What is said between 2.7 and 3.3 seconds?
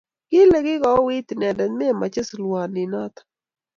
noto